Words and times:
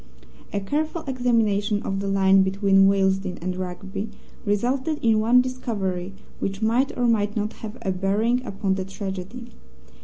A 0.51 0.59
careful 0.59 1.03
examination 1.05 1.83
of 1.83 1.99
the 1.99 2.07
line 2.07 2.41
between 2.41 2.87
Willesden 2.87 3.37
and 3.39 3.55
Rugby 3.55 4.09
resulted 4.47 4.97
in 5.03 5.19
one 5.19 5.41
discovery 5.41 6.15
which 6.39 6.59
might 6.59 6.97
or 6.97 7.05
might 7.05 7.35
not 7.35 7.53
have 7.61 7.77
a 7.83 7.91
bearing 7.91 8.43
upon 8.43 8.73
the 8.73 8.83
tragedy. 8.85 9.49